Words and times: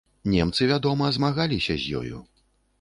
Немцы, 0.35 0.63
вядома, 0.71 1.11
змагаліся 1.19 1.73
з 1.85 1.95
ёю. 2.03 2.27